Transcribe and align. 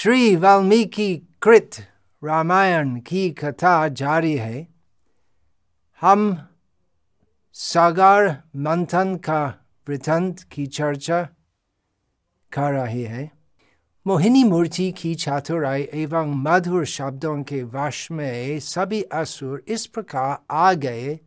श्री 0.00 0.36
वाल्मीकि 0.36 1.16
कृत 1.42 1.70
रामायण 2.24 3.00
की 3.00 3.30
कथा 3.30 3.88
जारी 3.88 4.36
है। 4.36 4.68
हम 6.00 6.48
सागर 7.52 8.42
मंथन 8.56 9.16
का 9.16 9.54
वृथंत 9.88 10.40
की 10.40 10.66
चर्चा 10.66 11.22
कर 12.52 12.72
रहे 12.72 13.04
हैं। 13.04 13.30
मोहिनी 14.06 14.44
मूर्ति 14.44 14.92
की 14.92 15.14
चातुराई 15.14 15.88
एवं 15.94 16.34
मधुर 16.42 16.84
शब्दों 16.84 17.42
के 17.42 17.62
वश 17.62 18.10
में 18.10 18.60
सभी 18.60 19.02
असुर 19.02 19.64
इस 19.68 19.86
प्रकार 19.86 20.38
आ 20.50 20.72
गए 20.72 21.20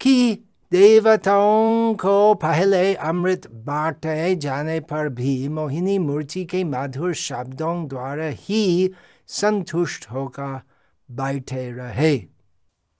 कि 0.00 0.38
देवताओं 0.72 1.94
को 1.94 2.34
पहले 2.34 2.94
अमृत 2.94 3.50
बांटे 3.50 4.36
जाने 4.36 4.80
पर 4.80 5.08
भी 5.08 5.48
मोहिनी 5.48 5.98
मूर्ति 5.98 6.44
के 6.44 6.64
मधुर 6.64 7.14
शब्दों 7.14 7.88
द्वारा 7.88 8.24
ही 8.24 8.92
संतुष्ट 9.26 10.10
होकर 10.10 10.60
बैठे 11.10 11.72
रहे। 11.72 12.16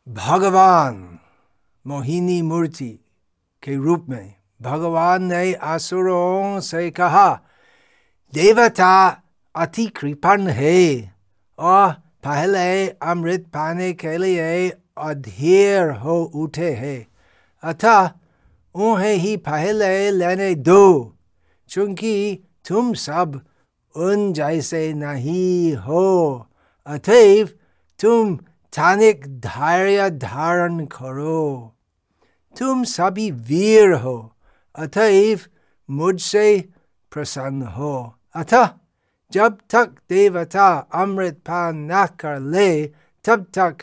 भगवान 0.09 1.19
मोहिनी 1.87 2.43
मूर्ति 2.43 3.05
के 3.63 3.77
रूप 3.77 4.07
में 4.09 4.35
भगवान 4.63 5.23
ने 5.23 5.53
असुरों 5.53 6.61
से 6.61 6.91
कहा, 6.91 7.41
देवता, 8.35 9.23
अति 9.57 9.87
कृपण 9.87 10.47
है 10.47 11.15
और 11.59 11.93
पहले 11.93 12.89
अमृत 12.89 13.41
पाने 13.41 13.93
के 13.93 14.17
लिए 14.17 14.71
अधीर 14.99 15.91
हो 15.91 16.23
उठे 16.23 16.71
हैं। 16.71 17.10
अतः 17.63 18.11
उन्हें 18.75 19.15
ही 19.15 19.37
पहले 19.37 20.11
लेने 20.11 20.55
दो, 20.55 21.17
चूँकि 21.69 22.39
तुम 22.69 22.93
सब 22.95 23.41
उन 23.95 24.33
जैसे 24.33 24.93
नहीं 24.95 25.75
हो। 25.77 26.47
अतएव 26.87 27.49
तुम 28.01 28.37
थानिक 28.73 29.27
धैर्य 29.41 30.11
धारण 30.11 30.85
करो। 30.87 31.77
तुम 32.59 32.85
सभी 32.85 33.31
वीर 33.31 33.93
हो, 33.93 34.33
अतएव 34.75 35.41
मुझसे 35.91 36.69
प्रसन्न 37.13 37.63
हो। 37.63 38.15
अतः 38.35 38.69
जब 39.33 39.59
तक 39.71 39.95
देवता 40.11 40.69
अमृत 40.95 41.35
पान 41.35 41.89
न 41.93 42.07
कर 42.21 42.41
ले, 42.41 42.85
तब 43.25 43.47
तक 43.55 43.77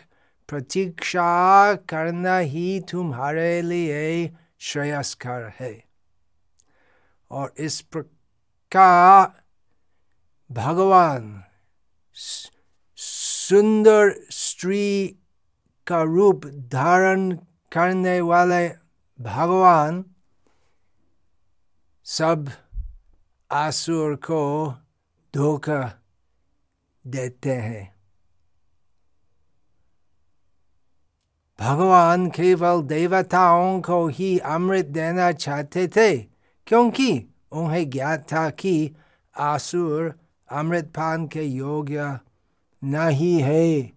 प्रतीक्षा 0.47 1.73
करना 1.75 2.37
ही 2.37 2.79
तुम्हारे 2.79 3.61
लिए 3.61 4.35
श्रेयस्कर 4.59 5.53
है। 5.59 5.83
और 7.31 7.53
इस 7.57 7.81
प्रकार 7.81 9.43
भगवान 10.51 11.43
सुंदर 12.95 14.15
स्त्री 14.31 15.15
का 15.87 16.01
रूप 16.01 16.45
धारण 16.45 17.31
करने 17.71 18.21
वाले 18.21 18.69
भगवान 19.21 20.05
सब 22.05 22.49
आसुर 23.51 24.15
को 24.15 24.73
धोखा 25.35 26.01
देते 27.07 27.53
हैं। 27.53 27.96
भगवान 31.59 32.29
केवल 32.29 32.81
देवताओं 32.81 33.79
को 33.81 34.05
ही 34.07 34.37
अमृत 34.45 34.85
देना 34.85 35.31
चाहते 35.31 35.87
थे 35.87 36.17
क्योंकि 36.67 37.09
उन्हें 37.51 37.89
ज्ञात 37.89 38.25
था 38.33 38.49
कि 38.49 38.95
आसुर 39.35 40.13
अमृत 40.49 40.91
पान 40.95 41.27
के 41.27 41.43
योग्य 41.43 42.17
नहीं 42.81 43.37
है 43.41 43.91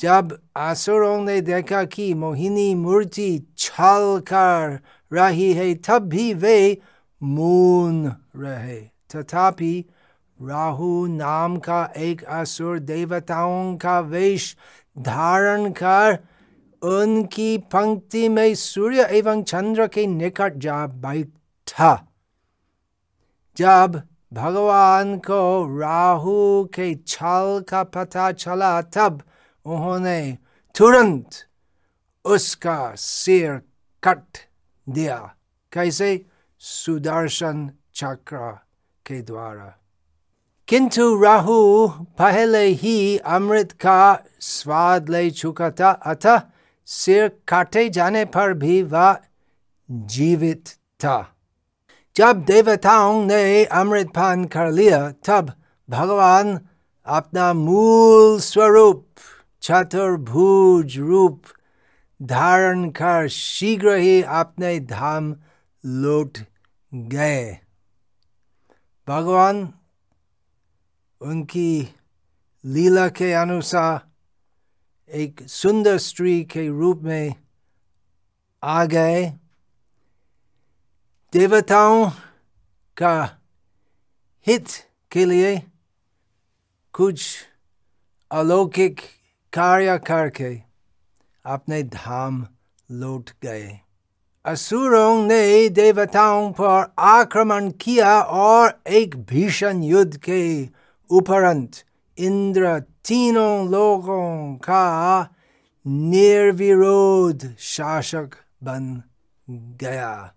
जब 0.00 0.38
आसुरों 0.56 1.20
ने 1.20 1.40
देखा 1.40 1.82
कि 1.84 2.12
मोहिनी 2.14 2.74
मूर्ति 2.74 3.30
छल 3.58 4.20
कर 4.28 4.78
रही 5.12 5.52
है 5.52 5.74
तब 5.74 6.08
भी 6.08 6.32
वे 6.34 6.58
मून 7.22 8.06
रहे 8.36 8.80
तथापि 9.14 9.74
राहु 10.38 11.06
नाम 11.06 11.56
का 11.56 11.84
एक 11.96 12.24
असुर 12.24 12.78
देवताओं 12.78 13.76
का 13.76 13.98
वेश 14.00 14.56
धारण 14.96 15.70
कर 15.70 16.18
उनकी 16.82 17.58
पंक्ति 17.58 18.28
में 18.28 18.54
सूर्य 18.54 19.08
एवं 19.10 19.42
चंद्र 19.42 19.86
के 19.86 20.06
निकट 20.06 20.54
जा 20.54 20.86
बैठा। 20.86 22.06
जब 23.56 24.02
भगवान 24.32 25.18
को 25.18 25.78
राहु 25.78 26.64
के 26.64 26.94
छल 26.94 27.64
का 27.68 27.82
पता 27.82 28.32
चला, 28.32 28.82
तब 28.82 29.22
उन्होंने 29.64 30.38
तुरंत 30.76 31.30
उसका 32.24 32.92
सिर 32.96 33.62
कट 34.04 34.22
दिया। 34.88 35.34
कैसे? 35.72 36.26
सुदर्शन 36.58 37.70
चक्र 37.94 38.58
के 39.06 39.22
द्वारा। 39.22 39.74
किंतु 40.68 41.22
राहु 41.22 41.88
पहले 41.88 42.64
ही 42.64 43.18
अमृत 43.18 43.72
का 43.72 44.24
स्वाद 44.40 45.08
ले 45.08 45.30
चुका 45.30 45.70
था। 45.70 45.90
अतः 45.90 46.40
सिर 46.86 47.28
काटे 47.48 47.88
जाने 47.88 48.24
पर 48.24 48.52
भी 48.52 48.82
वह 48.82 49.18
जीवित 49.90 50.68
था। 51.04 51.36
जब 52.16 52.44
देवताओं 52.44 53.24
ने 53.24 53.64
अमृत 53.64 54.06
पान 54.06 54.44
कर 54.44 54.70
लिया, 54.70 55.10
तब 55.10 55.52
भगवान 55.90 56.60
अपना 57.06 57.52
मूल 57.52 58.40
स्वरूप, 58.40 59.06
चतुर्भुज 59.62 60.98
रूप, 60.98 61.42
धारण 62.22 62.90
कर 62.90 63.28
शीघ्र 63.28 63.94
ही 63.94 64.22
अपने 64.22 64.80
धाम 64.80 65.36
लौट 65.86 66.38
गए। 66.94 67.58
भगवान 69.08 69.74
उनकी 71.20 71.94
लीला 72.64 73.08
के 73.08 73.32
अनुसार 73.32 74.05
एक 75.14 75.48
सुंदर 75.48 75.98
स्त्री 75.98 76.44
के 76.44 76.68
रूप 76.68 77.00
में 77.02 77.34
आ 78.62 78.84
गए। 78.84 79.32
देवताओं 81.32 82.10
का 82.96 83.38
हित 84.46 84.66
के 85.12 85.24
लिए 85.24 85.62
कुछ 86.92 87.38
अलौकिक 88.30 89.00
कार्य 89.52 89.98
करके 89.98 90.62
अपने 91.46 91.82
धाम 91.82 92.46
लौट 92.90 93.30
गए। 93.42 93.80
असुरों 94.44 95.22
ने 95.22 95.68
देवताओं 95.68 96.52
पर 96.52 96.94
आक्रमण 96.98 97.70
किया 97.70 98.20
और 98.20 98.82
एक 98.88 99.16
भीषण 99.16 99.82
युद्ध 99.82 100.16
के 100.16 100.68
उपरंत 101.10 101.70
इंद्र 102.18 102.80
तीनों 103.06 103.70
लोगों 103.70 104.56
का 104.56 105.28
निर्विरोध 105.86 107.56
शासक 107.58 108.30
बन 108.62 109.02
गया। 109.50 110.34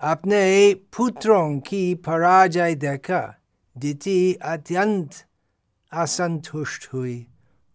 अपने 0.00 0.74
पुत्रों 0.74 1.58
की 1.58 1.94
पराजय 1.94 2.74
देखा 2.74 3.40
दिति 3.78 4.34
अत्यंत 4.34 5.10
असंतुष्ट 5.92 6.88
हुई 6.92 7.26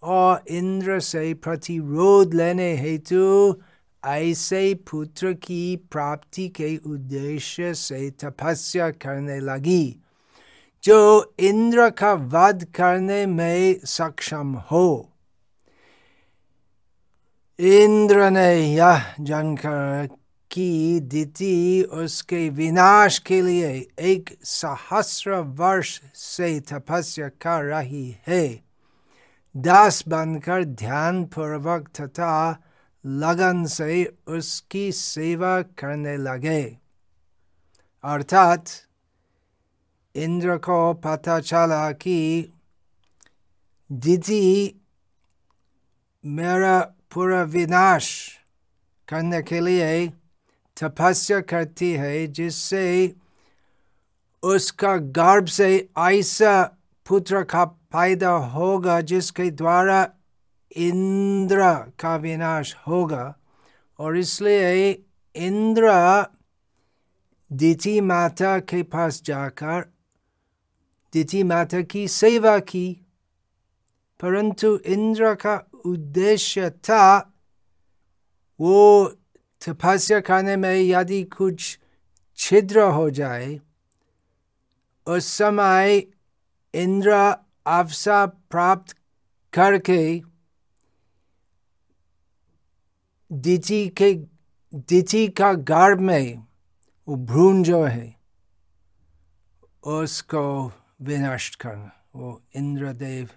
और 0.04 0.44
इंद्र 0.48 1.00
से 1.00 1.34
प्रतिरोध 1.34 2.34
लेने 2.34 2.76
हेतु 2.76 3.56
ऐसे 4.06 4.74
पुत्र 4.74 5.34
की 5.34 5.76
प्राप्ति 5.76 6.50
के 6.50 6.78
उद्देश्य 6.78 7.74
से 7.74 8.10
तपस्या 8.10 8.90
करने 8.90 9.40
लगी। 9.40 10.03
जो 10.84 11.34
इंद्र 11.40 11.90
का 11.90 12.14
वध 12.14 12.64
करने 12.64 13.26
में 13.26 13.80
सक्षम 13.86 14.54
हो। 14.72 15.10
इंद्र 17.60 18.30
ने 18.30 18.56
यह 18.56 19.16
जानकर 19.20 20.10
कि 20.52 21.00
दिति 21.00 21.82
उसके 21.92 22.50
विनाश 22.50 23.20
के 23.20 23.42
लिए 23.42 23.88
एक 24.00 24.40
सहस्र 24.44 25.32
वर्ष 25.32 26.02
से 26.16 26.60
तपस्या 26.60 27.28
कर 27.28 27.64
रही 27.64 28.18
है। 28.28 28.64
दास 29.58 30.04
बनकर 30.08 30.64
ध्यान 30.64 31.26
पूर्वक 31.26 31.90
तथा 32.02 32.64
लगन 33.06 33.66
से 33.66 34.14
उसकी 34.28 34.92
सेवा 34.92 35.62
करने 35.62 36.18
लगे। 36.18 36.78
अर्थात 38.04 38.66
इंद्र 40.16 40.58
को 40.58 40.94
पता 40.94 41.40
चला 41.40 41.92
कि 41.92 42.54
दीदी 43.92 44.76
मेरा 46.26 46.80
पूरा 47.12 47.44
विनाश 47.44 48.38
करने 49.08 49.42
के 49.42 49.60
लिए 49.60 50.08
तपस्या 50.78 51.40
करती 51.42 51.92
है, 51.92 52.28
जिससे 52.28 53.16
उसका 54.44 54.98
गर्भ 54.98 55.46
से 55.46 55.90
ऐसा 56.00 56.64
पुत्र 57.08 57.44
का 57.44 57.66
फ़ायदा 57.66 58.30
होगा, 58.30 59.02
जिसके 59.02 59.50
द्वारा 59.52 60.10
इंद्र 60.76 61.74
का 62.00 62.16
विनाश 62.16 62.76
होगा। 62.88 63.36
और 64.00 64.18
इसलिए 64.18 65.04
इंद्र 65.36 65.92
दिति 67.52 68.02
माता 68.02 68.60
के 68.60 68.84
पास 68.84 69.22
जाकर 69.26 69.94
दिति 71.14 71.44
माता 71.44 71.82
की 71.82 72.08
सेवा 72.08 72.58
की 72.60 72.86
परंतु 74.20 74.78
इंद्र 74.86 75.34
का 75.36 75.56
उद्देश्य 75.86 76.70
था 76.70 77.06
वो 78.60 79.06
तपस्या 79.62 80.20
खाने 80.20 80.56
में 80.58 80.76
यदि 80.76 81.24
कुछ 81.24 81.80
छिद्र 82.38 82.82
हो 82.82 83.10
जाए 83.10 83.60
उस 85.08 85.28
समय 85.28 86.04
इंद्र 86.74 87.12
अवसर 87.66 88.26
प्राप्त 88.52 88.96
करके 89.54 90.04
दिति 93.32 93.88
के 93.98 94.14
दिति 94.74 95.28
का 95.28 95.54
गर्भ 95.54 96.00
में 96.00 96.44
वो 97.08 97.16
भ्रूण 97.16 97.64
जो 97.64 97.84
है 97.84 98.16
उसको 99.84 100.44
विनष्ट 101.04 101.56
करना 101.56 101.92
वो 102.16 102.42
इंद्रदेव 102.56 103.30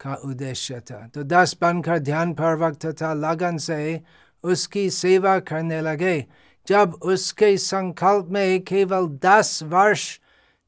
का 0.00 0.14
उद्देश्य 0.24 0.80
था 0.80 1.06
तो 1.14 1.22
दस 1.24 1.56
बनकर 1.60 1.98
ध्यान 1.98 2.32
पूर्वक 2.34 2.76
तथा 2.84 3.12
लगन 3.14 3.58
से 3.58 4.00
उसकी 4.44 4.88
सेवा 4.90 5.38
करने 5.40 5.80
लगे 5.80 6.24
जब 6.68 6.94
उसके 7.04 7.56
संकल्प 7.58 8.28
में 8.30 8.60
केवल 8.62 9.06
दस 9.24 9.62
वर्ष 9.62 10.06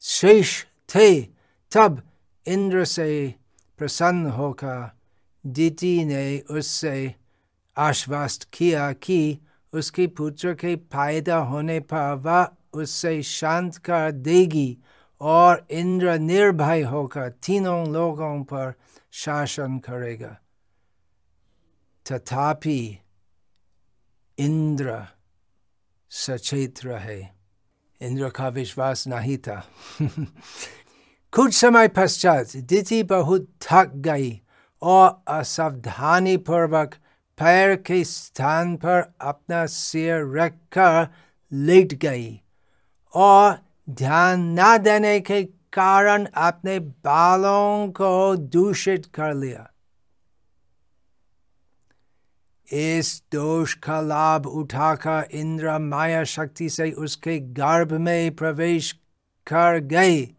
शेष 0.02 0.62
थे 0.88 1.10
तब 1.72 2.02
इंद्र 2.46 2.84
से 2.84 3.34
प्रसन्न 3.78 4.30
होकर 4.30 4.90
दीति 5.44 6.04
ने 6.04 6.38
उससे 6.50 7.14
आश्वस्त 7.76 8.48
किया 8.52 8.92
कि 8.92 9.38
उसके 9.72 10.06
पुत्र 10.16 10.52
के 10.54 10.74
फ़ायदा 10.92 11.36
होने 11.44 11.78
पर 11.92 12.14
वह 12.16 12.80
उससे 12.80 13.22
शांत 13.22 13.76
कर 13.76 14.10
देगी 14.12 14.76
और 15.24 15.66
इंद्र 15.70 16.18
निर्भय 16.18 16.82
होकर 16.82 17.28
तीनों 17.28 17.92
लोगों 17.92 18.42
पर 18.42 18.74
शासन 19.12 19.78
करेगा। 19.78 20.38
तथापि 22.12 22.98
इंद्र 24.38 25.06
सचेत 26.10 26.74
रहे। 26.84 27.24
इंद्र 28.00 28.30
का 28.30 28.48
विश्वास 28.48 29.08
नहीं 29.08 29.38
था। 29.38 29.68
कुछ 31.32 31.54
समय 31.54 31.88
पश्चात 31.88 32.56
दिति 32.56 33.02
बहुत 33.02 33.48
थक 33.60 33.92
गई 33.94 34.42
और 34.82 35.22
असावधानी 35.28 36.36
पूर्वक 36.36 36.94
पैर 37.38 37.76
के 37.76 38.04
स्थान 38.04 38.76
पर 38.76 39.14
अपना 39.20 39.66
सिर 39.66 40.36
रखकर 40.36 41.08
लेट 41.52 41.94
गई 41.94 42.42
और 43.14 43.63
ध्यान 43.90 44.60
न 44.60 44.78
देने 44.78 45.20
के 45.20 45.42
कारण 45.72 46.24
अपने 46.24 46.78
बालों 46.78 47.88
को 47.88 48.36
दूषित 48.36 49.06
कर 49.06 49.34
लिया। 49.34 49.70
इस 52.72 53.22
दोष 53.32 53.74
का 53.74 54.00
लाभ 54.00 54.46
उठाकर 54.46 55.28
इंद्र 55.32 55.78
माया 55.78 56.24
शक्ति 56.24 56.68
से 56.68 56.90
उसके 56.90 57.38
गर्भ 57.38 57.92
में 57.92 58.36
प्रवेश 58.36 58.92
कर 59.46 59.78
गई 59.78 60.36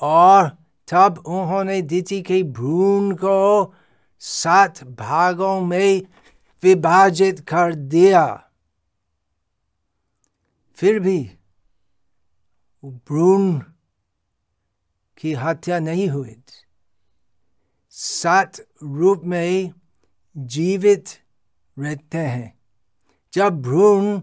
और 0.00 0.48
तब 0.88 1.18
उन्होंने 1.26 1.82
दिति 1.82 2.22
के 2.22 2.42
भ्रूण 2.42 3.14
को 3.14 3.74
सात 4.18 4.84
भागों 4.84 5.60
में 5.60 6.02
विभाजित 6.62 7.40
कर 7.40 7.74
दिया। 7.74 8.44
फिर 10.76 11.00
भी 11.00 11.30
भ्रूण 12.84 13.60
की 15.18 15.32
हत्या 15.32 15.78
नहीं 15.78 16.08
हुई 16.08 16.36
सात 17.90 18.60
रूप 18.82 19.22
में 19.24 19.72
जीवित 20.36 21.04
रहते 21.78 22.18
हैं। 22.18 22.58
जब 23.32 23.62
भ्रूण 23.62 24.20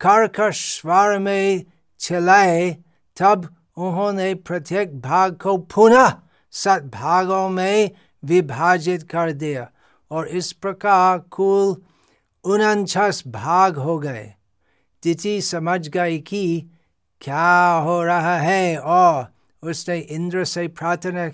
कर्कश 0.00 0.80
स्वर 0.80 1.18
में 1.18 1.64
चलाए 1.98 2.76
तब 3.16 3.56
उन्होंने 3.76 4.34
प्रत्येक 4.34 5.00
भाग 5.00 5.36
को 5.36 5.58
पुनः 5.58 6.12
सात 6.50 6.82
भागों 6.82 7.48
में 7.48 7.90
विभाजित 8.24 9.02
कर 9.02 9.32
दिया 9.32 9.70
और 10.10 10.28
इस 10.28 10.52
प्रकार 10.52 11.18
कुल 11.18 11.82
उनचास 12.44 13.22
भाग 13.26 13.76
हो 13.76 13.98
गए। 13.98 14.34
तिथि 15.02 15.42
समझ 15.42 15.88
गई 15.88 16.18
कि 16.18 16.70
क्या 17.20 17.68
हो 17.68 18.02
रहा 18.02 18.38
है? 18.38 18.78
और 18.78 19.34
उसने 19.62 19.98
इंद्र 19.98 20.44
से 20.44 20.68
प्रार्थना 20.68 21.28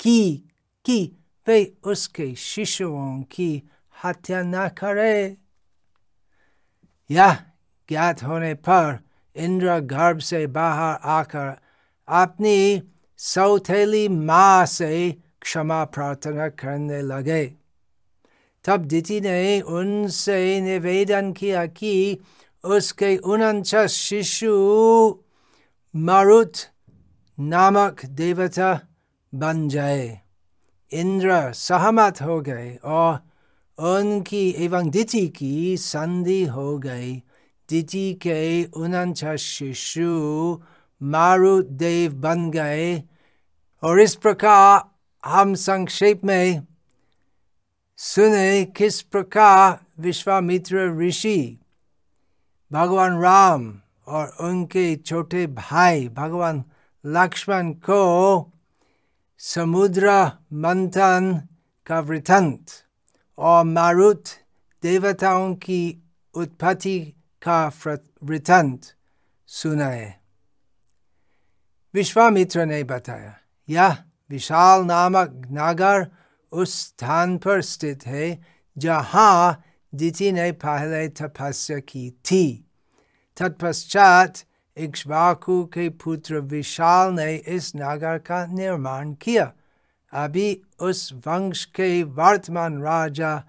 की 0.00 0.50
कि 0.84 1.12
वे 1.46 1.76
उसके 1.84 2.34
शिशुओं 2.34 3.22
की 3.22 3.62
हत्या 4.04 4.42
न 4.42 4.68
करे। 4.68 5.36
यह 7.10 7.34
ज्ञात 7.88 8.22
होने 8.22 8.54
पर 8.54 9.00
इंद्र 9.36 9.78
गर्भ 9.78 10.18
से 10.18 10.46
बाहर 10.46 10.98
आकर 11.02 11.60
अपनी 12.08 12.82
सौथेली 13.16 14.08
माँ 14.08 14.66
से 14.66 15.16
क्षमा 15.40 15.84
प्रार्थना 15.84 16.48
करने 16.48 17.02
लगे। 17.02 17.54
तब 18.64 18.84
दिति 18.84 19.20
ने 19.20 19.60
उनसे 19.60 20.60
निवेदन 20.60 21.32
किया 21.32 21.66
कि 21.66 22.18
उसके 22.66 23.16
उनचास 23.16 23.90
शिशु 23.90 24.52
मारुत 25.96 26.52
नामक 27.40 28.04
देवता 28.06 28.80
बन 29.34 29.68
जाए। 29.68 30.20
इंद्र 30.92 31.52
सहमत 31.52 32.22
हो 32.22 32.40
गए 32.40 32.78
और 32.84 33.14
उनकी 33.78 34.54
एवं 34.58 34.90
दिति 34.90 35.26
की 35.28 35.76
संधि 35.76 36.44
हो 36.44 36.78
गई। 36.78 37.22
दिति 37.68 38.14
के 38.14 38.64
उनचास 38.64 39.38
शिशु 39.38 40.62
मारुत 41.02 41.66
देव 41.66 42.12
बन 42.12 42.50
गए 42.50 43.02
और 43.82 44.00
इस 44.00 44.14
प्रकार 44.14 44.84
हम 45.24 45.54
संक्षेप 45.54 46.24
में 46.24 46.66
सुने 47.96 48.64
किस 48.64 49.02
प्रकार 49.02 49.78
विश्वामित्र 49.98 50.98
ऋषि 50.98 51.58
भगवान 52.72 53.20
राम 53.20 53.80
और 54.06 54.36
उनके 54.40 54.96
छोटे 54.96 55.46
भाई 55.46 56.08
भगवान 56.08 56.64
लक्ष्मण 57.04 57.72
को 57.72 58.52
समुद्र 59.38 60.12
मंथन 60.52 61.48
का 61.86 62.00
वृथंत 62.00 62.66
और 63.38 63.64
मारुत 63.64 64.24
देवताओं 64.82 65.54
की 65.54 66.02
उत्पत्ति 66.34 66.98
का 67.42 67.70
वृथंत 68.24 68.80
सुनाए। 69.48 70.14
विश्वामित्र 71.94 72.66
ने 72.66 72.82
बताया, 72.84 73.34
यह 73.68 73.96
विशाल 74.30 74.84
नामक 74.84 75.42
नागर 75.50 76.06
उस 76.52 76.74
स्थान 76.80 77.36
पर 77.38 77.62
स्थित 77.62 78.06
है 78.06 78.46
जहाँ 78.76 79.62
दिति 79.96 80.30
ने 80.32 80.50
पहले 80.58 81.06
तपस्या 81.08 81.78
की 81.78 82.10
थी 82.24 82.44
तत्पश्चात 83.36 84.44
इक्ष्वाकु 84.76 85.64
के 85.64 85.88
पुत्र 85.96 86.40
विशाल 86.46 87.12
ने 87.12 87.34
इस 87.34 87.72
नगर 87.76 88.18
का 88.18 88.44
निर्माण 88.46 89.12
किया 89.14 89.52
अभी 90.12 90.48
उस 90.80 91.12
वंश 91.26 91.64
के 91.74 92.02
वर्तमान 92.16 92.82
राजा 92.82 93.42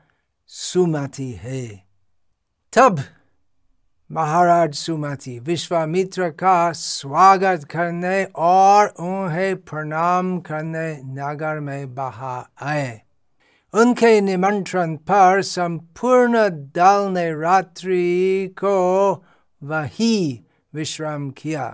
सुमति 0.51 1.31
है 1.41 1.65
तब 2.73 3.03
महाराज 4.09 4.73
सुमति 4.73 5.37
विश्वामित्र 5.39 6.29
का 6.29 6.71
स्वागत 6.71 7.63
करने 7.63 8.23
और 8.37 8.87
उन्हें 8.99 9.55
प्रणाम 9.61 10.37
करने 10.39 10.91
नगर 11.13 11.59
में 11.59 11.93
बहा 11.95 12.37
आए 12.61 13.01
उनके 13.73 14.19
निमंत्रण 14.21 14.95
पर 14.95 15.41
संपूर्ण 15.41 16.47
दल 16.49 17.09
ने 17.11 17.31
रात्रि 17.33 18.47
को 18.57 18.77
वही 19.61 20.43
विश्राम 20.73 21.29
किया 21.31 21.65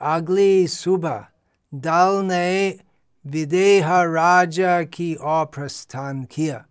अगली 0.00 0.66
सुबह 0.66 1.26
दल 1.74 2.22
ने 2.24 2.78
विदेह 3.24 3.88
राजा 4.02 4.82
की 4.82 5.14
ओर 5.14 5.44
प्रस्थान 5.44 6.22
किया 6.24 6.64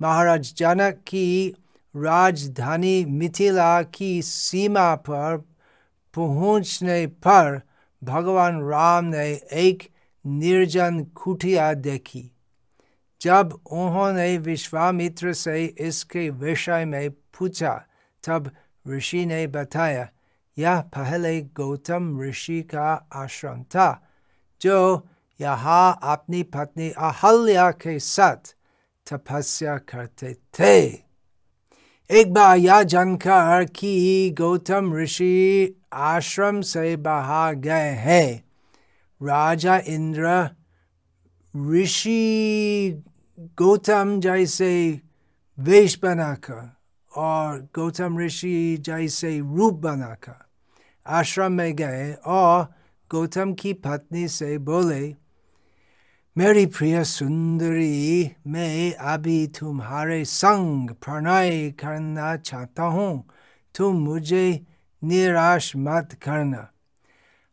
महाराज 0.00 0.54
जनक 0.56 1.02
की 1.06 1.54
राजधानी 1.96 3.04
मिथिला 3.04 3.82
की 3.82 4.10
सीमा 4.22 4.94
पर 4.94 5.36
पहुँचने 6.14 7.06
पर 7.06 7.60
भगवान 8.02 8.60
राम 8.62 9.04
ने 9.04 9.28
एक 9.52 9.88
निर्जन 10.24 11.02
कुटिया 11.14 11.72
देखी 11.74 12.30
जब 13.22 13.60
उन्होंने 13.66 14.38
विश्वामित्र 14.38 15.32
से 15.32 15.64
इसके 15.64 16.30
विषय 16.30 16.84
में 16.84 17.10
पूछा, 17.10 17.84
तब 18.24 18.50
ऋषि 18.88 19.26
ने 19.26 19.46
बताया, 19.46 20.08
यह 20.58 20.80
पहले 20.80 21.40
गौतम 21.40 22.20
ऋषि 22.22 22.62
का 22.62 23.08
आश्रम 23.12 23.62
था, 23.62 24.08
जो 24.60 25.08
यहाँ 25.40 26.00
अपनी 26.02 26.42
पत्नी 26.42 26.90
अहल्या 26.90 27.70
के 27.70 27.98
साथ 27.98 28.54
तपस्या 29.06 29.78
करते 29.78 30.34
थे। 30.34 30.86
एक 32.10 32.34
बार 32.34 32.56
यह 32.56 32.82
जानकर 32.82 33.64
कि 33.64 34.34
गौतम 34.38 34.94
ऋषि 34.94 35.76
आश्रम 35.92 36.60
से 36.60 36.96
बाहर 36.96 37.54
गए 37.54 37.90
हैं, 37.90 38.44
राजा 39.22 39.78
इंद्र 39.78 40.50
ऋषि 41.72 43.02
गौतम 43.40 44.18
जैसे 44.20 45.00
वेश 45.58 45.98
बनाकर 46.02 46.68
और 47.12 47.60
गौतम 47.74 48.18
ऋषि 48.18 48.76
जैसे 48.80 49.38
रूप 49.38 49.74
बनाकर 49.74 50.34
आश्रम 51.06 51.52
में 51.52 51.76
गए 51.76 52.12
और 52.26 52.66
गौतम 53.10 53.52
की 53.52 53.72
पत्नी 53.72 54.26
से 54.28 54.58
बोले 54.58 55.16
मेरी 56.36 56.66
प्रिय 56.66 57.04
सुंदरी 57.04 58.30
मैं 58.46 58.92
अभी 59.12 59.46
तुम्हारे 59.46 60.24
संग 60.24 60.90
प्रणय 60.90 61.70
करना 61.70 62.36
चाहता 62.36 62.82
हूँ 62.82 63.12
तुम 63.74 63.96
मुझे 63.96 64.66
निराश 65.02 65.72
मत 65.76 66.12
करना 66.22 66.68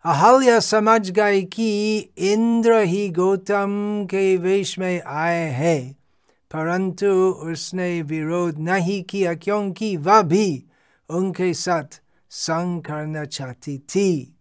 अहल्या 0.07 0.59
समझ 0.59 1.11
गई 1.11 1.41
कि 1.43 1.97
इंद्र 2.17 2.79
ही 2.81 3.07
गौतम 3.09 3.71
के 4.05 4.37
वेश 4.37 4.77
में 4.79 5.01
आए 5.01 5.49
हैं 5.49 5.81
परंतु 6.51 7.07
उसने 7.45 8.01
विरोध 8.01 8.59
नहीं 8.59 9.03
किया 9.03 9.33
क्योंकि 9.33 9.95
वह 9.97 10.21
भी 10.21 10.63
उनके 11.09 11.53
साथ 11.53 11.99
संग 12.31 12.81
करना 12.81 13.25
चाहती 13.25 13.77
थी 13.77 14.33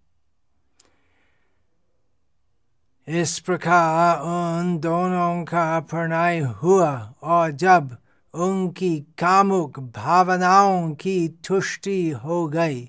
इस 3.09 3.39
प्रकार 3.41 4.21
उन 4.21 4.79
दोनों 4.79 5.45
का 5.45 5.69
प्रणय 5.81 6.39
हुआ 6.39 6.91
और 7.23 7.51
जब 7.51 7.97
उनकी 8.35 8.99
कामुक 9.19 9.81
भावनाओं 9.81 10.91
की 10.95 11.29
तुष्टि 11.49 12.11
हो 12.25 12.47
गई 12.49 12.85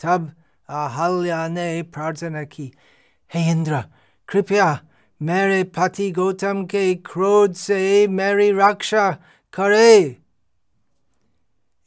तब 0.00 0.32
अहल्या 0.72 1.46
ने 1.48 1.82
प्रार्थना 1.82 2.42
की 2.44 2.72
हे 3.30 3.50
इंद्र 3.50 3.82
कृपया 4.28 4.68
मेरे 5.20 5.62
पति 5.64 6.10
गौतम 6.10 6.64
के 6.64 6.94
क्रोध 6.94 7.54
से 7.54 8.08
मेरी 8.08 8.50
रक्षा 8.52 9.10
करे 9.54 10.16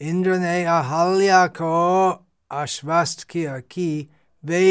इंद्र 0.01 0.37
ने 0.37 0.63
अहल्या 0.65 1.45
को 1.47 1.75
आश्वस्त 2.51 3.23
किया 3.23 3.57
कि 3.59 4.07
वे 4.43 4.65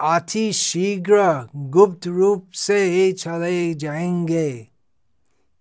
अति 0.00 0.52
शीघ्र 0.52 1.48
गुप्त 1.56 2.06
रूप 2.06 2.50
से 2.54 3.12
चले 3.12 3.74
जाएँगे 3.74 4.50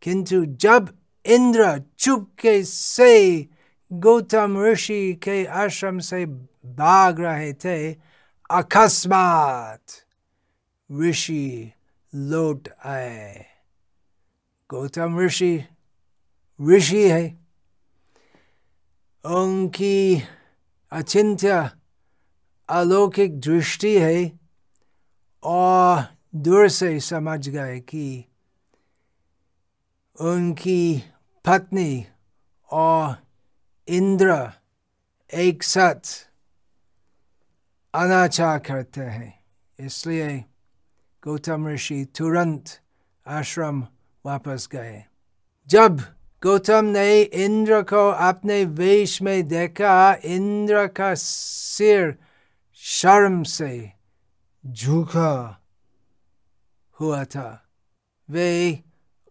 किंतु 0.03 0.43
जब 0.45 0.89
इंद्र 1.25 1.81
चुपके 1.99 2.63
से 2.63 3.13
गौतम 3.91 4.61
ऋषि 4.63 5.13
के 5.23 5.45
आश्रम 5.45 5.99
से 5.99 6.25
भाग 6.75 7.19
रहे 7.19 7.53
थे 7.53 7.93
अकस्मात। 8.51 9.81
ऋषि 10.91 11.71
लौट 12.15 12.67
आए। 12.85 13.45
गौतम 14.69 15.19
ऋषि 15.19 15.63
ऋषि 16.69 17.09
है। 17.09 17.47
उनकी 19.25 20.23
अचिंत्य 20.91 21.71
अलौकिक 22.69 23.39
दृष्टि 23.39 23.99
है 23.99 24.39
और 25.43 26.03
दूर 26.35 26.69
से 26.69 26.99
समझ 26.99 27.49
गए 27.49 27.79
कि 27.79 28.25
उनकी 30.21 31.03
पत्नी 31.45 32.05
और 32.71 33.15
इंद्र 33.87 34.51
एक 35.33 35.63
साथ 35.63 36.26
अनाचार 37.97 38.59
करते 38.59 39.01
हैं। 39.01 39.43
इसलिए 39.79 40.45
गौतम 41.23 41.67
ऋषि 41.67 42.07
तुरंत 42.17 42.65
आश्रम 43.27 43.87
वापस 44.25 44.69
गए। 44.71 45.03
जब 45.67 45.99
गौतम 46.43 46.85
ने 46.85 47.21
इंद्र 47.21 47.81
को 47.81 48.09
अपने 48.09 48.65
वेश 48.65 49.21
में 49.21 49.47
देखा, 49.47 50.17
इंद्र 50.25 50.87
का 50.87 51.13
सिर 51.13 52.17
शर्म 52.73 53.43
से 53.43 53.91
झुका 54.65 55.61
हुआ 56.91 57.23
था। 57.23 57.63
वे 58.29 58.83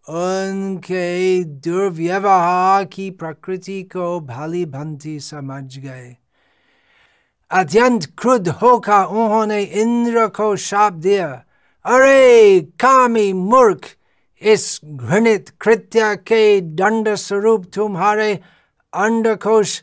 उनके 0.09 1.43
दुर्व्यवहार 1.43 2.85
की 2.85 3.11
प्रकृति 3.11 3.83
को 3.83 4.19
भाली 4.19 4.65
भंती 4.65 5.19
समझ 5.19 5.77
गए। 5.77 6.17
अत्यंत 7.51 8.05
क्रुद्ध 8.17 8.47
होकर 8.61 9.03
उन्होंने 9.05 9.61
इंद्र 9.81 10.27
को 10.35 10.55
शाप 10.55 10.93
दिया 11.05 11.27
अरे 11.85 12.59
कामी 12.79 13.31
मूर्ख 13.33 13.87
इस 14.41 14.79
घृणित 14.83 15.49
कृत्य 15.61 16.15
के 16.27 16.59
दंड 16.61 17.13
स्वरूप 17.15 17.65
तुम्हारे 17.75 18.33
अंडकोश 18.93 19.81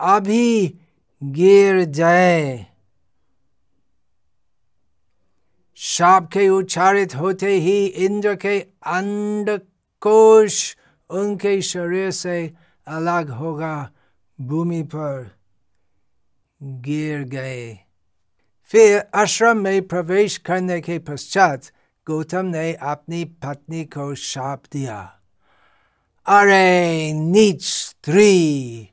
अभी 0.00 0.78
गिर 1.22 1.84
जाए 1.98 2.66
शाप 5.78 6.28
के 6.32 6.48
उच्चारित 6.48 7.14
होते 7.14 7.50
ही 7.58 7.84
इंद्र 8.06 8.34
के 8.34 8.58
अंडकोश 8.96 10.58
उनके 11.10 11.60
शरीर 11.62 12.10
से 12.10 12.38
अलग 12.86 13.30
होगा 13.30 13.76
भूमि 14.38 14.82
पर 14.94 15.41
गिर 16.62 17.22
गए। 17.22 17.78
फिर 18.64 19.04
आश्रम 19.14 19.56
में 19.56 19.88
प्रवेश 19.88 20.38
करने 20.38 20.80
के 20.80 20.98
पश्चात 20.98 21.62
गौतम 22.06 22.46
ने 22.46 22.74
अपनी 22.74 23.24
पत्नी 23.24 23.84
को 23.84 24.14
शाप 24.14 24.62
दिया। 24.72 25.18
अरे, 26.26 27.12
नीच 27.12 27.64
स्त्री! 27.64 28.88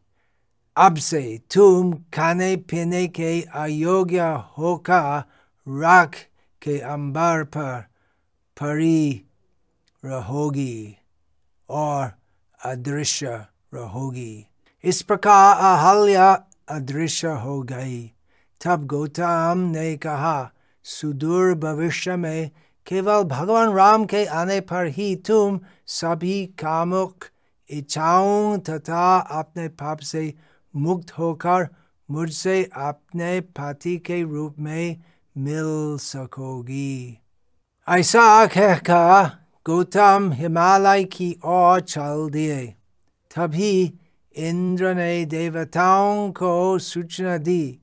अब 0.77 0.97
से 0.97 1.41
तुम 1.55 1.93
खाने 1.93 2.55
पीने 2.55 3.07
के 3.07 3.41
अयोग्य 3.41 4.21
होकर 4.57 5.23
राख 5.67 6.27
के 6.61 6.79
अंबार 6.79 7.43
पर 7.43 7.85
पड़ी 8.61 9.21
रहोगी 10.05 10.97
और 11.69 12.13
अदृश्य 12.65 13.45
रहोगी। 13.73 14.47
इस 14.83 15.01
प्रकार 15.01 15.57
अहल्या 15.57 16.45
अदृश्य 16.69 17.27
हो 17.27 17.61
गई। 17.61 18.11
तब 18.65 18.85
गौतम 18.85 19.53
ने 19.57 19.97
कहा, 19.97 20.51
सुदूर 20.83 21.55
भविष्य 21.55 22.15
में 22.15 22.51
केवल 22.87 23.23
भगवान 23.23 23.73
राम 23.73 24.05
के 24.05 24.25
आने 24.25 24.59
पर 24.59 24.85
ही 24.85 25.15
तुम 25.15 25.59
सभी 25.87 26.45
कामुक, 26.45 27.25
इच्छाओं 27.69 28.57
तथा 28.57 29.17
अपने 29.17 29.67
पाप 29.67 29.99
से 29.99 30.33
मुक्त 30.75 31.11
होकर 31.11 31.69
मुझसे 32.11 32.69
अपने 32.75 33.41
पति 33.41 33.97
के 33.97 34.23
रूप 34.23 34.55
में 34.59 35.01
मिल 35.37 35.97
सकोगी। 35.97 37.19
ऐसा 37.89 38.45
कहकर 38.45 39.29
गौतम 39.65 40.31
हिमालय 40.33 41.03
की 41.03 41.35
ओर 41.45 41.81
चल 41.81 42.29
दिए। 42.29 42.67
तभी 43.35 43.98
इंद्र 44.35 44.93
ने 44.93 45.25
देवताओं 45.25 46.31
को 46.31 46.79
सूचना 46.79 47.37
दी 47.37 47.79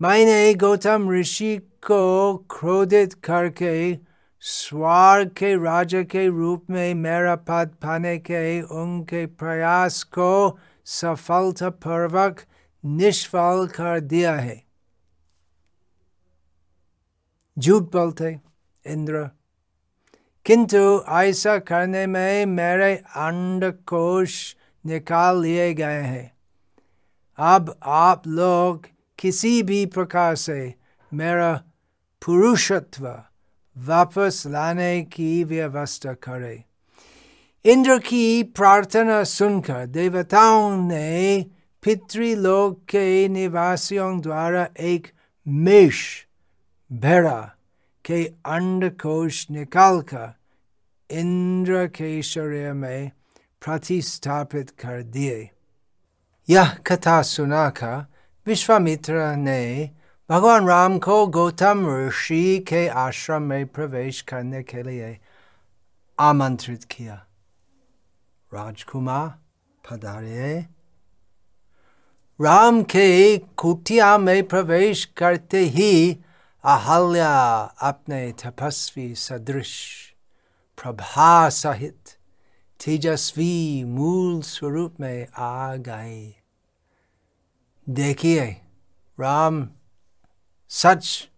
मैंने 0.00 0.54
गौतम 0.54 1.10
ऋषि 1.10 1.56
को 1.86 2.36
क्रोधित 2.50 3.12
करके 3.24 3.98
स्वर 4.44 5.24
के 5.38 5.54
राजा 5.64 6.02
के 6.02 6.26
रूप 6.28 6.70
में 6.70 6.94
मेरा 6.94 7.34
पद 7.48 7.74
पाने 7.82 8.16
के 8.18 8.60
उनके 8.62 9.24
प्रयास 9.26 10.02
को 10.18 10.58
सफलतापूर्वक 10.86 12.40
निष्फल 12.84 13.66
कर 13.74 14.00
दिया 14.00 14.34
है 14.36 14.62
झूठ 17.56 17.82
बोलते 17.92 18.36
इंद्र 18.84 19.28
किंतु 20.46 20.78
ऐसा 21.12 21.56
करने 21.58 22.06
में 22.06 22.46
मेरे 22.46 22.94
अंडकोश 23.16 24.34
निकाल 24.86 25.40
लिए 25.40 25.74
गए 25.74 26.02
हैं। 26.02 26.36
अब 27.38 27.78
आप 27.82 28.26
लोग 28.26 28.86
किसी 29.18 29.62
भी 29.62 29.86
प्रकार 29.86 30.36
से 30.36 30.74
मेरा 31.14 31.62
पुरुषत्व 32.24 33.22
वापस 33.78 34.42
लाने 34.46 35.02
की 35.02 35.44
व्यवस्था 35.44 36.12
करे। 36.12 36.64
इंद्र 37.64 37.98
की 37.98 38.42
प्रार्थना 38.42 39.24
सुनकर 39.24 39.86
देवताओं 39.86 40.76
ने 40.76 41.46
पितृलोक 41.82 42.84
के 42.88 43.28
निवासियों 43.28 44.20
द्वारा 44.20 44.68
एक 44.80 45.06
मेष 45.48 46.24
भेड़ा 46.92 47.54
के 48.04 48.24
अंडकोश 48.24 49.50
निकालकर 49.50 50.34
इंद्र 51.10 51.86
के 51.86 52.22
शरीर 52.22 52.72
में 52.72 53.10
प्रतिस्थापित 53.64 54.70
कर 54.80 55.02
दिए 55.02 55.50
यह 56.48 56.72
कथा 56.86 57.20
सुनाकर 57.22 58.04
विश्वामित्र 58.46 59.34
ने 59.36 59.90
भगवान 60.30 60.66
राम 60.68 60.98
को 60.98 61.26
गौतम 61.26 61.86
ऋषि 62.06 62.58
के 62.68 62.86
आश्रम 62.88 63.42
में 63.42 63.66
प्रवेश 63.66 64.20
करने 64.28 64.62
के 64.62 64.82
लिए 64.82 65.18
आमंत्रित 66.18 66.84
किया 66.90 67.14
राजकुमार 68.52 69.28
पधारे 69.84 70.54
राम 72.40 72.82
के 72.82 73.36
कुटिया 73.56 74.16
में 74.18 74.42
प्रवेश 74.48 75.04
करते 75.16 75.58
ही 75.74 75.92
अहल्या 76.64 77.34
अपने 77.88 78.20
तपस्वी 78.44 79.14
सदृश 79.14 79.74
प्रभा 80.78 81.48
सहित 81.48 82.16
तेजस्वी 82.84 83.84
मूल 83.84 84.40
स्वरूप 84.42 84.94
में 85.00 85.26
आ 85.36 85.76
गए। 85.76 86.34
देखिए, 87.88 88.44
राम 89.20 89.68
सच 90.68 91.28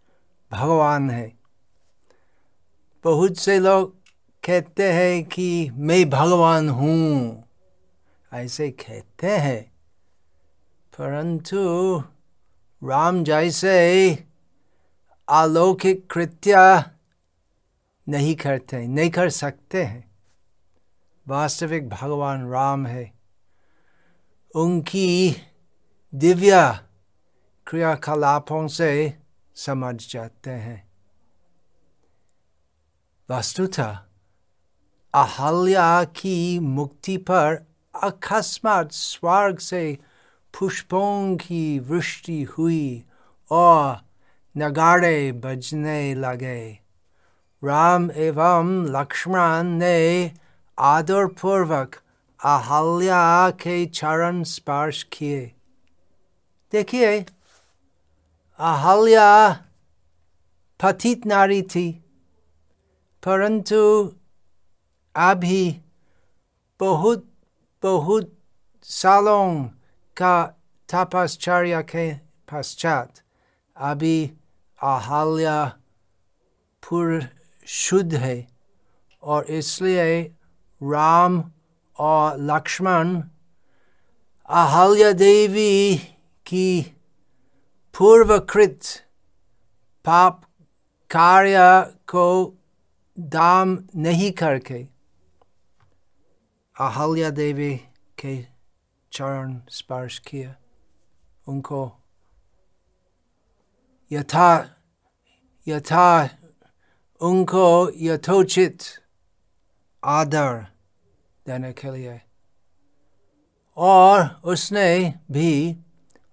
भगवान 0.53 1.11
है। 1.11 1.33
बहुत 3.05 3.37
से 3.37 3.59
लोग 3.59 3.97
कहते 4.45 4.93
हैं 4.93 5.25
कि 5.25 5.71
मैं 5.71 6.11
भगवान 6.11 6.69
हूँ, 6.69 7.45
ऐसे 8.33 8.71
कहते 8.71 9.31
हैं। 9.31 9.73
परंतु 10.99 11.59
राम 12.85 13.25
जैसे 13.25 14.15
अलौकिक 15.29 16.11
कृत्य 16.11 16.85
नहीं 18.09 18.35
करते, 18.35 18.87
नहीं 18.87 19.11
कर 19.11 19.31
सकते 19.31 19.85
हैं। 19.85 20.04
वास्तविक 21.29 21.89
भगवान 21.89 22.51
राम 22.51 22.87
है। 22.87 23.13
उनकी 24.57 25.37
दिव्य 26.15 26.79
क्रियाकलापों 27.67 28.69
से 28.69 29.19
समझ 29.55 30.13
जाते 30.13 30.51
हैं। 30.51 30.89
वस्तुतः 33.31 33.99
अहल्या 35.15 36.05
की 36.05 36.59
मुक्ति 36.59 37.17
पर 37.17 37.67
अकस्मात 38.03 38.93
स्वर्ग 38.93 39.59
से 39.59 39.99
पुष्पों 40.59 41.37
की 41.37 41.79
वृष्टि 41.79 42.43
हुई 42.43 43.05
और 43.51 44.01
नगाड़े 44.57 45.33
बजने 45.33 46.15
लगे। 46.15 46.79
राम 47.65 48.11
एवं 48.11 48.87
लक्ष्मण 48.87 49.63
ने 49.65 50.33
आदर 50.79 51.27
पूर्वक 51.41 51.95
अहल्या 52.41 53.51
के 53.63 53.85
चरण 53.87 54.43
स्पर्श 54.45 55.03
किए। 55.13 55.45
देखिए, 56.73 57.19
अहल्या 58.59 59.31
पतित 60.81 61.27
नारी 61.27 61.63
थी, 61.63 61.91
परंतु 63.23 63.81
अभी 65.15 65.83
बहुत 66.81 67.25
बहुत 67.83 68.33
सालों 68.85 69.65
का 70.17 70.37
तपश्चर्या 70.89 71.81
के 71.83 72.13
पश्चात 72.49 73.21
अभी 73.77 74.19
अहल्या 74.79 75.65
पूर्ण 76.83 77.21
शुद्ध 77.67 78.15
है 78.15 78.37
और 79.23 79.45
इसलिए 79.51 80.23
राम 80.93 81.43
और 81.97 82.37
लक्ष्मण 82.51 83.15
अहल्या 84.49 85.13
देवी 85.13 85.97
की 86.47 86.69
पूर्वकृत 87.95 88.81
पाप 90.05 90.41
कार्य 91.11 91.59
को 92.09 92.27
दाम 93.19 93.77
नहीं 93.97 94.31
करके 94.41 94.83
अहल्या 96.77 97.31
देवी 97.31 97.75
के 98.19 98.37
चरण 99.13 99.59
स्पर्श 99.71 100.19
किया 100.27 100.55
उनको 101.49 101.83
यथा 104.11 104.51
यथा 105.67 106.09
उनको 107.21 107.67
यथोचित 108.03 108.83
आदर 110.03 110.74
देने 111.47 111.73
के 111.73 111.91
लिए 111.91 112.21
और 113.77 114.41
उसने 114.45 115.15
भी, 115.31 115.77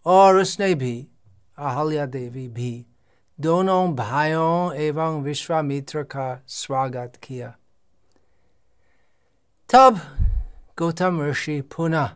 और 0.06 0.38
उसने 0.38 0.76
भी, 0.76 1.08
अहल्या 1.58 2.06
देवी 2.06 2.48
भी, 2.48 2.86
दोनों 3.42 3.96
भाइयों 3.96 4.74
एवं 4.74 5.22
विश्वामित्र 5.22 6.04
का 6.04 6.44
स्वागत 6.48 7.14
किया। 7.24 7.56
तब 9.74 10.00
गौतम 10.80 11.22
ऋषि 11.22 11.62
पुनः 11.62 12.10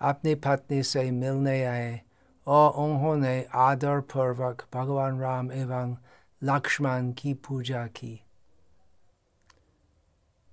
अपनी 0.00 0.34
पत्नी 0.34 0.82
से 0.82 1.10
मिलने 1.10 1.64
आए 1.64 2.00
और 2.46 2.70
उन्होंने 2.70 3.46
आदर 3.54 4.00
पूर्वक 4.00 4.66
भगवान 4.74 5.20
राम 5.20 5.52
एवं 5.52 5.96
लक्ष्मण 6.44 7.12
की 7.12 7.34
पूजा 7.34 7.86
की। 7.86 8.24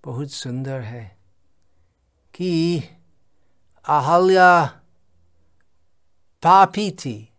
बहुत 0.06 0.32
सुंदर 0.32 0.82
है। 0.82 1.17
अहल्या 3.86 4.66
पापी 6.44 6.92
थी 6.92 7.32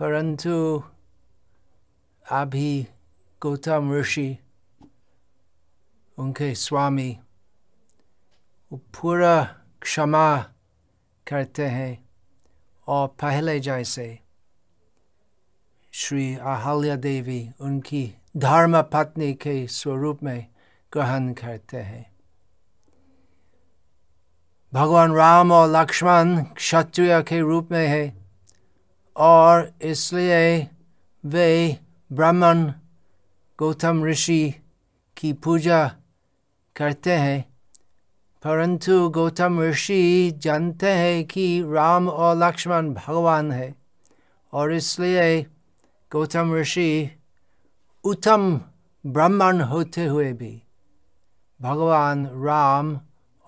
परंतु 0.00 0.82
अभी 2.30 2.86
गौतम 3.42 3.92
ऋषि 3.94 4.38
उनके 6.18 6.54
स्वामी 6.54 7.18
पूरा 8.72 9.44
क्षमा 9.82 10.36
करते 11.28 11.66
हैं 11.66 12.04
और 12.88 13.08
पहले 13.08 13.60
जैसे 13.60 14.18
श्री 15.92 16.34
अहल्या 16.34 16.96
देवी 16.96 17.50
उनकी 17.60 18.14
धर्म 18.36 18.82
पत्नी 18.82 19.34
के 19.34 19.66
स्वरूप 19.66 20.22
में 20.22 20.46
ग्रहण 20.92 21.32
करते 21.32 21.76
हैं 21.76 22.09
भगवान 24.72 25.12
राम 25.12 25.52
और 25.52 25.68
लक्ष्मण 25.68 26.36
क्षत्रिय 26.56 27.20
के 27.22 27.40
रूप 27.40 27.72
में 27.72 27.86
है 27.86 28.04
और 29.16 29.70
इसलिए 29.82 30.68
वे 31.24 31.78
ब्राह्मण 32.10 32.64
गौतम 33.58 34.04
ऋषि 34.04 34.42
की 35.16 35.32
पूजा 35.44 35.86
करते 36.76 37.14
हैं 37.14 37.44
परंतु 38.44 39.08
गौतम 39.08 39.60
ऋषि 39.60 40.00
जानते 40.42 40.90
हैं 40.92 41.24
कि 41.24 41.46
राम 41.72 42.08
और 42.08 42.36
लक्ष्मण 42.36 42.92
भगवान 42.94 43.52
है 43.52 43.74
और 44.52 44.72
इसलिए 44.72 45.42
गौतम 46.12 46.54
ऋषि 46.54 46.90
उत्तम 48.04 48.60
ब्राह्मण 49.04 49.60
होते 49.60 50.04
हुए 50.06 50.32
भी 50.32 50.60
भगवान 51.60 52.26
राम 52.44 52.98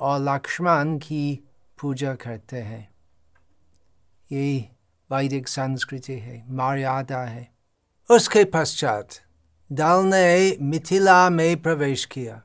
और 0.02 0.18
लक्ष्मण 0.20 0.98
की 0.98 1.48
पूजा 1.80 2.14
करते 2.14 2.56
हैं। 2.56 2.94
यही 4.32 4.68
वैदिक 5.12 5.48
संस्कृति 5.48 6.12
है, 6.12 6.44
मर्यादा 6.50 7.18
है। 7.18 7.52
उसके 8.10 8.44
पश्चात 8.44 9.08
दल 9.72 10.02
ने 10.04 10.56
मिथिला 10.62 11.30
में 11.30 11.62
प्रवेश 11.62 12.04
किया। 12.04 12.42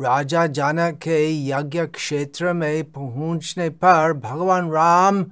राजा 0.00 0.46
जनक 0.46 0.94
के 0.94 1.46
यज्ञ 1.46 1.86
क्षेत्र 1.86 2.52
में 2.52 2.92
पहुँचने 2.92 3.70
पर 3.70 4.12
भगवान 4.12 4.70
राम 4.70 5.26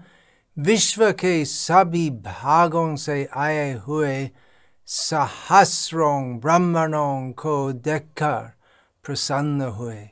विश्व 0.59 1.13
के 1.13 1.45
सभी 1.45 2.11
भागों 2.11 2.97
से 2.97 3.29
आए 3.37 3.73
हुए 3.73 4.31
सहस्रों 4.87 6.39
ब्राह्मणों 6.39 7.33
को 7.33 7.73
देखकर 7.73 8.53
प्रसन्न 9.05 9.63
हुए। 9.63 10.09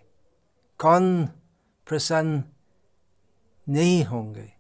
कौन 0.82 1.26
प्रसन्न 1.86 2.44
नहीं 3.68 4.04
होंगे? 4.04 4.52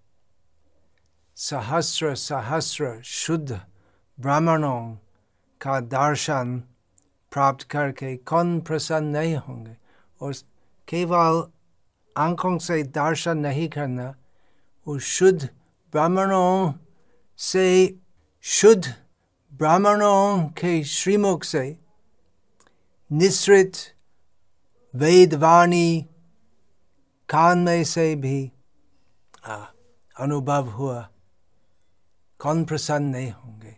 सहस्र 1.36 2.14
सहस्र 2.14 3.02
शुद्ध 3.02 3.60
ब्राह्मणों 4.20 4.96
का 5.60 5.80
दर्शन 5.80 6.62
प्राप्त 7.32 7.62
करके 7.62 8.16
कौन 8.16 8.60
प्रसन्न 8.60 9.06
नहीं 9.06 9.36
होंगे? 9.36 9.76
और 10.20 10.34
केवल 10.88 11.50
आँखों 12.16 12.58
से 12.58 12.82
दर्शन 12.82 13.38
नहीं 13.38 13.68
करना, 13.68 14.14
वो 14.88 14.98
शुद्ध 14.98 15.48
ब्राह्मणों 15.92 16.72
से 17.38 17.96
शुद्ध 18.42 18.94
ब्राह्मणों 19.54 20.38
के 20.38 20.84
श्रीमुख 20.84 21.44
से 21.44 21.78
निश्रित 23.12 23.72
वेदवाणी 24.94 26.08
कान 27.32 27.58
में 27.58 27.84
से 27.84 28.14
भी 28.14 28.52
अनुभव 30.16 30.68
हुआ, 30.68 31.08
कौन 32.40 32.64
प्रसन्न 32.64 33.04
नहीं 33.04 33.30
होंगे। 33.32 33.76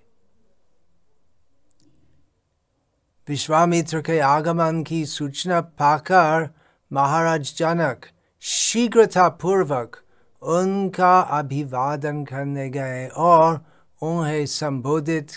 विश्वामित्र 3.28 4.00
के 4.02 4.18
आगमन 4.20 4.82
की 4.82 5.04
सूचना 5.06 5.60
पाकर 5.60 6.48
महाराज 6.90 7.54
जनक 7.56 8.06
शीघ्रता 8.42 9.28
पूर्वक 9.28 9.96
उनका 10.42 11.18
अभिवादन 11.38 12.24
करने 12.24 12.68
गए 12.70 13.06
और 13.08 13.64
उन्हें 14.02 14.44
संबोधित 14.46 15.30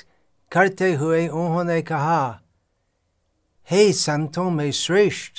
करते 0.52 0.94
हुए 0.94 1.28
उन्होंने 1.28 1.82
कहा, 1.82 2.42
हे 3.70 3.92
संतों 3.94 4.50
में 4.50 4.72
श्रेष्ठ, 4.72 5.34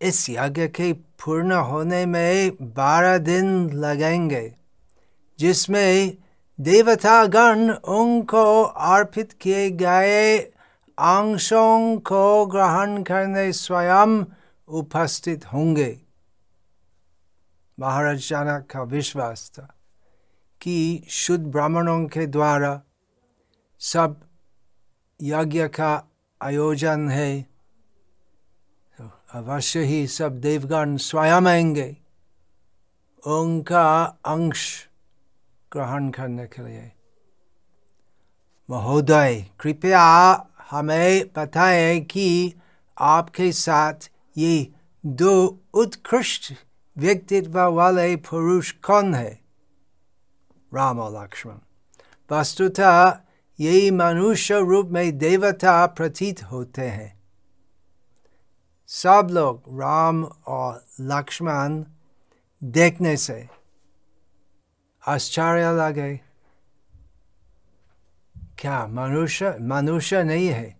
इस 0.00 0.30
यज्ञ 0.30 0.66
के 0.68 0.92
पूर्ण 1.24 1.52
होने 1.52 2.06
में 2.06 2.50
बारह 2.62 3.18
दिन 3.18 3.70
लगेंगे, 3.70 4.54
जिसमें 5.38 6.16
देवतागण 6.60 7.70
उनको 7.70 8.62
अर्पित 8.62 9.32
किए 9.32 9.70
गए 9.70 10.38
अंशों 10.98 11.98
को 11.98 12.46
ग्रहण 12.46 13.02
करने 13.02 13.52
स्वयं 13.52 14.24
उपस्थित 14.68 15.52
होंगे। 15.52 16.00
महाराज 17.80 18.18
जनक 18.18 18.66
का 18.70 18.82
विश्वास 18.82 19.50
था 19.54 19.74
कि 20.60 21.04
शुद्ध 21.10 21.44
ब्राह्मणों 21.46 22.06
के 22.06 22.26
द्वारा 22.26 22.80
सब 23.80 24.20
यज्ञ 25.22 25.68
का 25.68 26.08
आयोजन 26.42 27.08
है। 27.08 27.57
अवश्य 29.32 29.80
ही 29.80 30.06
सब 30.06 30.40
देवगण 30.40 30.96
स्वयं 30.96 31.46
आएँगे। 31.46 31.96
उनका 33.26 34.04
अंश 34.04 34.88
ग्रहण 35.72 36.10
करने 36.10 36.46
के 36.46 36.66
लिए। 36.66 36.92
महोदय, 38.70 39.46
कृपया 39.60 40.02
हमें 40.70 41.24
बताएँ 41.36 42.00
कि 42.00 42.54
आपके 42.98 43.52
साथ 43.52 43.94
ये 44.36 44.72
दो 45.06 45.60
उत्कृष्ट 45.74 46.52
व्यक्तित्व 46.98 47.60
वाले 47.60 48.16
पुरुष 48.16 48.72
कौन 48.72 49.14
है? 49.14 49.40
राम 50.74 50.98
और 50.98 51.24
लक्ष्मण। 51.24 51.54
वस्तुतः 52.32 53.18
यही 53.60 53.90
मनुष्य 53.90 54.60
रूप 54.60 54.86
में 54.86 55.18
देवता 55.18 55.86
प्रतीत 55.86 56.42
होते 56.42 56.82
हैं। 56.82 57.17
सब 58.90 59.28
लोग 59.30 59.62
राम 59.80 60.24
और 60.24 60.84
लक्ष्मण 61.00 61.84
देखने 62.62 63.16
से 63.16 63.48
आश्चर्य 65.08 65.72
लगे। 65.72 66.16
क्या 68.58 68.86
मनुष्य 68.86 69.56
मनुष्य 69.60 70.22
नहीं 70.24 70.48
है? 70.48 70.76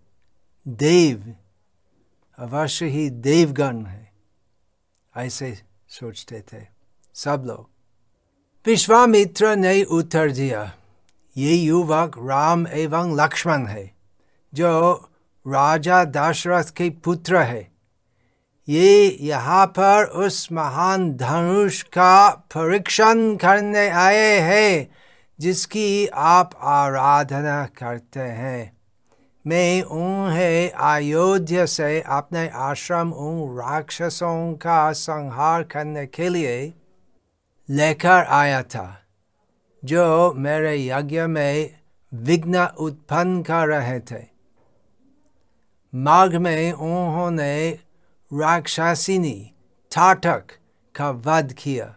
देव, 0.67 1.35
अवश्य 2.37 2.85
ही 2.85 3.09
देवगण 3.09 3.85
है, 3.85 4.11
ऐसे 5.17 5.53
सोचते 5.89 6.43
थे 6.53 6.65
सब 7.15 7.43
लोग। 7.45 7.69
विश्वामित्र 8.65 9.55
ने 9.55 9.83
उत्तर 9.83 10.31
दिया, 10.31 10.71
ये 11.37 11.55
युवक 11.55 12.17
राम 12.17 12.67
एवं 12.67 13.15
लक्ष्मण 13.15 13.65
है, 13.65 13.91
जो 14.53 14.93
राजा 15.45 16.05
दशरथ 16.05 16.75
के 16.77 16.89
पुत्र 16.89 17.37
है। 17.37 17.78
ये 18.69 19.17
यहाँ 19.21 19.65
पर 19.65 20.03
उस 20.03 20.51
महान 20.51 21.13
धनुष 21.13 21.81
का 21.81 22.29
परीक्षण 22.29 23.35
करने 23.35 23.87
आए 23.89 24.39
हैं, 24.39 24.89
जिसकी 25.39 26.07
आप 26.07 26.51
आराधना 26.61 27.65
करते 27.65 28.19
हैं। 28.19 28.77
मैं 29.47 29.81
उन्हें 29.81 30.71
अयोध्या 30.71 31.65
से 31.65 32.01
अपने 32.01 32.47
आश्रम 32.49 33.13
उन 33.13 33.57
राक्षसों 33.57 34.53
का 34.53 34.91
संहार 34.91 35.63
करने 35.63 36.05
के 36.05 36.29
लिए 36.29 36.73
लेकर 37.69 38.25
आया 38.25 38.61
था, 38.63 39.01
जो 39.83 40.33
मेरे 40.33 40.77
यज्ञ 40.87 41.21
में 41.21 41.75
विघ्न 42.13 42.65
उत्पन्न 42.79 43.41
कर 43.41 43.67
रहे 43.67 43.99
थे। 43.99 44.23
माघ 45.95 46.35
में 46.35 46.71
उन्होंने 46.71 47.88
राक्षसिनी 48.33 49.51
ठाटक 49.91 50.43
का 50.95 51.09
वध 51.09 51.53
किया। 51.53 51.95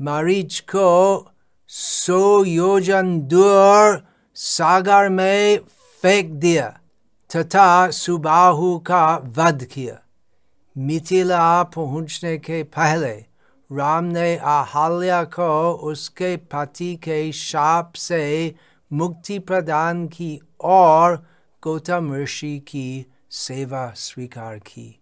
मरीच 0.00 0.60
को 0.60 1.30
सो 1.68 2.44
योजन 2.44 3.20
दूर 3.20 4.06
सागर 4.34 5.08
में 5.08 5.58
फेंक 6.02 6.30
दिया 6.30 6.68
तथा 7.36 7.90
सुबाहु 7.90 8.78
का 8.78 9.16
वध 9.16 9.64
किया। 9.64 9.96
मिथिला 10.76 11.62
पहुँचने 11.62 12.38
के 12.38 12.62
पहले 12.62 13.14
राम 13.70 14.04
ने 14.04 14.36
आहाल्या 14.36 15.24
को 15.24 15.72
उसके 15.72 16.36
पति 16.36 16.96
के 16.96 17.32
शाप 17.32 17.92
से 17.94 18.54
मुक्ति 18.92 19.38
प्रदान 19.38 20.06
की 20.06 20.40
और 20.60 21.26
गौतम 21.62 22.14
ऋषि 22.14 22.58
की 22.58 23.06
सेवा 23.30 23.92
स्वीकार 23.96 24.58
की। 24.58 25.00